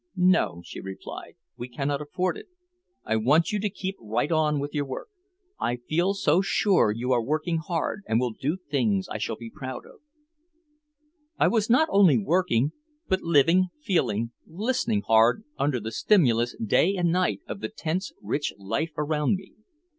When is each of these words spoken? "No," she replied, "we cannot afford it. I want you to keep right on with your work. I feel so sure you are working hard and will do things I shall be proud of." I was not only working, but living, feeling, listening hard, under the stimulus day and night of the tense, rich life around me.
"No," 0.15 0.63
she 0.65 0.79
replied, 0.79 1.35
"we 1.57 1.69
cannot 1.69 2.01
afford 2.01 2.35
it. 2.35 2.47
I 3.05 3.17
want 3.17 3.51
you 3.51 3.59
to 3.59 3.69
keep 3.69 3.97
right 3.99 4.31
on 4.31 4.59
with 4.59 4.73
your 4.73 4.85
work. 4.85 5.09
I 5.59 5.75
feel 5.75 6.15
so 6.15 6.41
sure 6.41 6.89
you 6.91 7.11
are 7.11 7.21
working 7.21 7.57
hard 7.59 8.01
and 8.07 8.19
will 8.19 8.31
do 8.33 8.57
things 8.57 9.07
I 9.09 9.19
shall 9.19 9.35
be 9.35 9.51
proud 9.51 9.85
of." 9.85 9.99
I 11.37 11.49
was 11.49 11.69
not 11.69 11.87
only 11.91 12.17
working, 12.17 12.71
but 13.07 13.21
living, 13.21 13.65
feeling, 13.79 14.31
listening 14.47 15.03
hard, 15.03 15.43
under 15.59 15.79
the 15.79 15.91
stimulus 15.91 16.55
day 16.57 16.95
and 16.95 17.11
night 17.11 17.41
of 17.47 17.59
the 17.59 17.69
tense, 17.69 18.11
rich 18.23 18.53
life 18.57 18.93
around 18.97 19.35
me. 19.35 19.53